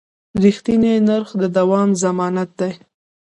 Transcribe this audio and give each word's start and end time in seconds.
رښتیني 0.43 0.93
نرخ 1.07 1.29
د 1.41 1.43
دوام 1.57 1.89
ضمانت 2.03 2.49
دی. 2.59 2.71